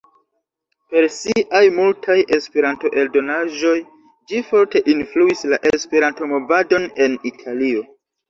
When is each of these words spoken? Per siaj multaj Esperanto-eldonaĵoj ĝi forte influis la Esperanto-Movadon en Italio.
Per 0.93 1.07
siaj 1.15 1.59
multaj 1.75 2.15
Esperanto-eldonaĵoj 2.37 3.75
ĝi 4.31 4.41
forte 4.49 4.83
influis 4.95 5.45
la 5.53 5.59
Esperanto-Movadon 5.73 6.89
en 7.07 7.17
Italio. 7.33 7.85